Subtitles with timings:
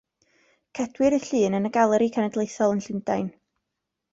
[0.77, 3.29] Cedwir y llun yn y Galeri Cenedlaethol yn Llundain.